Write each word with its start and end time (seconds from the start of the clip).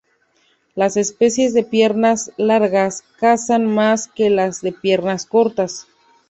Las 0.73 0.97
especies 0.97 1.53
de 1.53 1.61
piernas 1.63 2.31
largas 2.35 3.03
cazan 3.19 3.67
más 3.67 4.07
que 4.07 4.31
las 4.31 4.61
de 4.61 4.71
piernas 4.71 5.27
cortas. 5.27 5.85